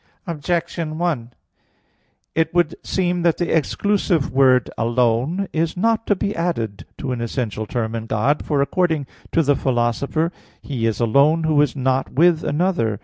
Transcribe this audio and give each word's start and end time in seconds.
Objection 0.25 0.97
1: 0.97 1.31
It 2.33 2.51
would 2.55 2.73
seem 2.83 3.21
that 3.21 3.37
the 3.37 3.55
exclusive 3.55 4.31
word 4.33 4.71
"alone" 4.75 5.41
[solus] 5.41 5.49
is 5.53 5.77
not 5.77 6.07
to 6.07 6.15
be 6.15 6.35
added 6.35 6.87
to 6.97 7.11
an 7.11 7.21
essential 7.21 7.67
term 7.67 7.93
in 7.93 8.07
God. 8.07 8.43
For, 8.43 8.63
according 8.63 9.05
to 9.31 9.43
the 9.43 9.55
Philosopher 9.55 10.31
(Elench. 10.31 10.31
ii, 10.31 10.59
3), 10.71 10.75
"He 10.79 10.85
is 10.87 10.99
alone 11.01 11.43
who 11.43 11.61
is 11.61 11.75
not 11.75 12.13
with 12.13 12.43
another." 12.43 12.99